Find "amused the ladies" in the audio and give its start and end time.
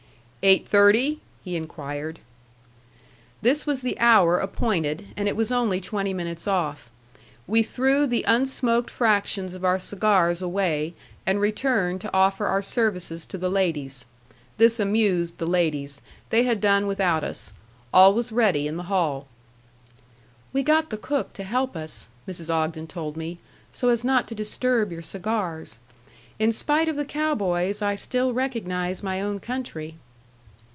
14.79-16.01